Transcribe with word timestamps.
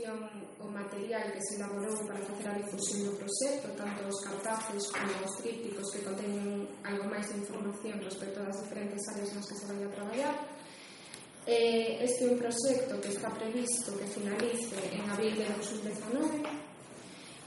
producción, 0.00 0.30
o 0.60 0.68
material 0.68 1.32
que 1.32 1.40
se 1.40 1.56
elaborou 1.56 1.96
para 2.06 2.20
facer 2.24 2.48
a 2.48 2.54
difusión 2.54 3.04
do 3.04 3.16
proxecto, 3.16 3.68
tanto 3.76 4.08
os 4.08 4.20
cartaces 4.24 4.88
como 4.88 5.12
os 5.24 5.36
trípticos 5.40 5.92
que 5.92 6.00
conteñen 6.04 6.68
algo 6.84 7.04
máis 7.08 7.28
de 7.28 7.40
información 7.40 8.00
respecto 8.00 8.40
das 8.40 8.56
diferentes 8.64 9.00
áreas 9.12 9.30
nas 9.34 9.46
que 9.48 9.56
se 9.56 9.66
vai 9.66 9.84
a 9.84 9.88
traballar. 9.92 10.34
Eh, 11.46 12.04
este 12.04 12.24
é 12.24 12.28
un 12.32 12.38
proxecto 12.38 13.00
que 13.00 13.08
está 13.08 13.28
previsto 13.32 13.96
que 13.96 14.06
finalice 14.08 14.76
en 14.92 15.04
abril 15.08 15.34
de 15.36 15.46
2019 15.48 16.44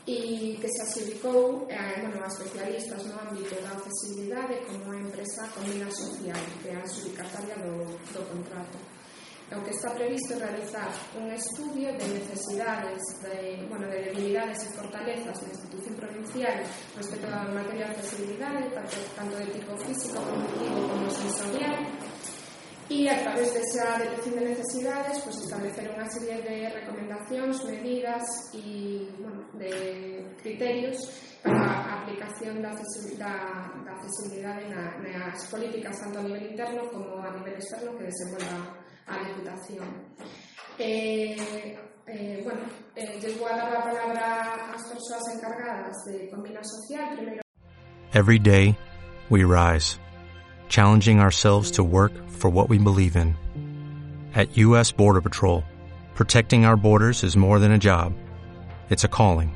e 0.05 0.57
que 0.59 0.67
se 0.67 0.81
adjudicou 0.83 1.65
eh, 1.69 2.01
bueno, 2.01 2.17
a 2.21 2.27
especialistas 2.27 3.05
no 3.05 3.15
ámbito 3.21 3.55
da 3.61 3.77
accesibilidade 3.77 4.65
como 4.67 4.91
a 4.91 4.99
empresa 4.99 5.47
Comida 5.53 5.87
Social, 5.93 6.41
que 6.61 6.69
é 6.69 6.75
a 6.75 6.81
adjudicataria 6.81 7.55
do, 7.61 7.85
do 8.11 8.21
contrato. 8.27 8.77
E 9.53 9.55
o 9.55 9.61
que 9.61 9.69
está 9.69 9.93
previsto 9.93 10.33
realizar 10.39 10.89
un 11.13 11.29
estudio 11.29 11.93
de 11.93 12.07
necesidades, 12.09 12.97
de, 13.21 13.61
bueno, 13.69 13.85
de 13.85 14.09
debilidades 14.09 14.65
e 14.65 14.73
fortalezas 14.73 15.37
da 15.37 15.45
institución 15.53 15.93
provincial 15.93 16.57
respecto 16.97 17.29
a 17.29 17.45
materia 17.53 17.85
de 17.85 17.93
accesibilidade, 17.93 18.65
tanto, 19.13 19.37
de 19.37 19.45
tipo 19.53 19.77
físico, 19.77 20.17
cognitivo 20.25 20.89
como 20.89 21.05
sensorial, 21.05 21.85
e 22.89 23.05
a 23.05 23.17
través 23.21 23.53
desa 23.53 24.01
detección 24.01 24.41
de 24.41 24.57
necesidades 24.57 25.21
pues, 25.21 25.37
establecer 25.45 25.85
unha 25.85 26.09
serie 26.09 26.41
de 26.41 26.73
recomendacións, 26.73 27.61
medidas 27.69 28.25
e 28.57 29.05
bueno, 29.21 29.45
de 29.53 30.33
criterios 30.41 30.97
para 31.45 32.01
aplicación 32.01 32.57
da 32.57 32.73
accesibilidade, 32.73 33.85
da, 33.85 33.85
da 33.85 33.91
accesibilidade 34.01 34.65
na, 34.73 34.97
nas 34.97 35.45
políticas 35.45 35.93
tanto 36.01 36.17
a 36.17 36.25
nivel 36.25 36.41
interno 36.57 36.89
como 36.89 37.21
a 37.21 37.29
nivel 37.37 37.53
externo 37.53 37.93
que 38.01 38.09
desenvolva 38.09 38.81
a 39.07 39.17
Diputación. 39.17 39.87
Eh, 40.79 41.77
eh, 42.07 42.41
bueno, 42.43 42.61
eh, 42.95 43.19
llego 43.21 43.47
a 43.47 43.55
dar 43.55 43.75
a 43.75 43.83
palabra 43.83 44.73
ás 44.73 44.83
persoas 44.89 45.23
encargadas 45.35 46.05
de 46.05 46.29
Combina 46.29 46.61
Social. 46.63 47.15
Primeiro... 47.15 47.41
Every 48.13 48.39
day, 48.39 48.77
we 49.29 49.43
rise, 49.43 49.99
challenging 50.69 51.19
ourselves 51.19 51.71
to 51.71 51.83
work 51.83 52.11
for 52.29 52.49
what 52.49 52.69
we 52.69 52.77
believe 52.77 53.15
in. 53.15 53.35
At 54.35 54.57
U.S. 54.57 54.91
Border 54.91 55.21
Patrol, 55.21 55.63
protecting 56.15 56.65
our 56.65 56.75
borders 56.75 57.23
is 57.23 57.37
more 57.37 57.59
than 57.59 57.71
a 57.71 57.77
job, 57.77 58.13
it's 58.89 59.03
a 59.03 59.07
calling. 59.07 59.55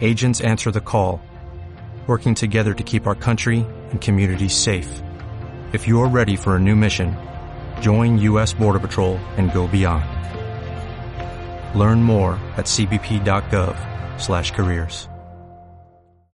Agents 0.00 0.40
answer 0.40 0.70
the 0.70 0.80
call, 0.80 1.20
working 2.06 2.34
together 2.34 2.74
to 2.74 2.82
keep 2.82 3.06
our 3.06 3.14
country 3.14 3.64
and 3.90 4.00
communities 4.00 4.54
safe. 4.54 5.02
If 5.72 5.86
you're 5.86 6.08
ready 6.08 6.36
for 6.36 6.56
a 6.56 6.60
new 6.60 6.74
mission, 6.74 7.16
join 7.82 8.16
U.S. 8.18 8.54
Border 8.54 8.78
Patrol 8.78 9.18
and 9.36 9.52
go 9.52 9.66
beyond. 9.66 10.06
Learn 11.78 12.02
more 12.02 12.32
at 12.56 12.66
cbp.gov/careers. 12.66 15.11